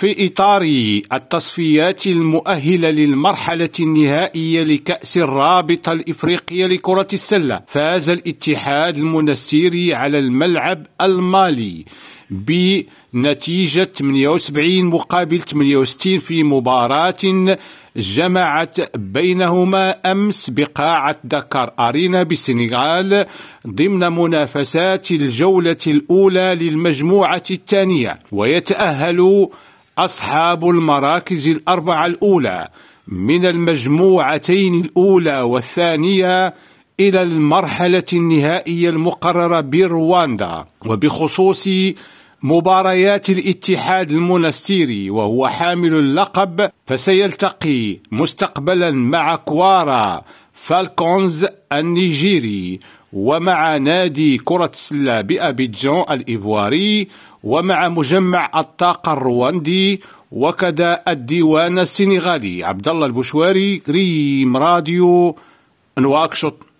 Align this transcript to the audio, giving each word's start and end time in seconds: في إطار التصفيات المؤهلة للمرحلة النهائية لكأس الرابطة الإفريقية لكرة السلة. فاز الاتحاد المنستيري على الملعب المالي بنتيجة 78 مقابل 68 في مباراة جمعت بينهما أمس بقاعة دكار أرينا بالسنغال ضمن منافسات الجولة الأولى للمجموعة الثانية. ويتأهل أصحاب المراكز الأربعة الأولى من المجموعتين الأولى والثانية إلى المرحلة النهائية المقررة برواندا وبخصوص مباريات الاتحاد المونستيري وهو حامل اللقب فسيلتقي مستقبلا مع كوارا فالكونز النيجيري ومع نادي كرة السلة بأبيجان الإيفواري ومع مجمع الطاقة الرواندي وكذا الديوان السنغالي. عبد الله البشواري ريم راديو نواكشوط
في 0.00 0.26
إطار 0.26 0.62
التصفيات 1.12 2.06
المؤهلة 2.06 2.90
للمرحلة 2.90 3.68
النهائية 3.80 4.62
لكأس 4.62 5.16
الرابطة 5.16 5.92
الإفريقية 5.92 6.66
لكرة 6.66 7.06
السلة. 7.12 7.60
فاز 7.66 8.10
الاتحاد 8.10 8.96
المنستيري 8.96 9.94
على 9.94 10.18
الملعب 10.18 10.86
المالي 11.00 11.84
بنتيجة 12.30 13.90
78 13.96 14.84
مقابل 14.84 15.40
68 15.40 16.18
في 16.18 16.42
مباراة 16.42 17.56
جمعت 17.96 18.96
بينهما 18.96 19.90
أمس 19.90 20.50
بقاعة 20.50 21.16
دكار 21.24 21.72
أرينا 21.78 22.22
بالسنغال 22.22 23.26
ضمن 23.66 24.12
منافسات 24.12 25.10
الجولة 25.10 25.76
الأولى 25.86 26.54
للمجموعة 26.60 27.42
الثانية. 27.50 28.18
ويتأهل 28.32 29.48
أصحاب 30.04 30.68
المراكز 30.68 31.48
الأربعة 31.48 32.06
الأولى 32.06 32.68
من 33.08 33.46
المجموعتين 33.46 34.80
الأولى 34.80 35.40
والثانية 35.40 36.54
إلى 37.00 37.22
المرحلة 37.22 38.04
النهائية 38.12 38.90
المقررة 38.90 39.60
برواندا 39.60 40.64
وبخصوص 40.86 41.68
مباريات 42.42 43.30
الاتحاد 43.30 44.10
المونستيري 44.10 45.10
وهو 45.10 45.48
حامل 45.48 45.94
اللقب 45.94 46.70
فسيلتقي 46.86 47.98
مستقبلا 48.12 48.90
مع 48.90 49.36
كوارا 49.36 50.24
فالكونز 50.70 51.46
النيجيري 51.72 52.80
ومع 53.12 53.76
نادي 53.76 54.38
كرة 54.38 54.70
السلة 54.74 55.20
بأبيجان 55.20 56.04
الإيفواري 56.10 57.08
ومع 57.44 57.88
مجمع 57.88 58.50
الطاقة 58.56 59.12
الرواندي 59.12 60.00
وكذا 60.32 61.02
الديوان 61.08 61.78
السنغالي. 61.78 62.64
عبد 62.64 62.88
الله 62.88 63.06
البشواري 63.06 63.82
ريم 63.88 64.56
راديو 64.56 65.36
نواكشوط 65.98 66.66